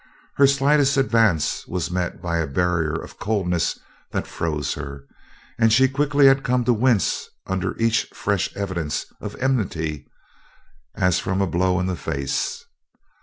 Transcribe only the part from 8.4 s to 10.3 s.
evidence of enmity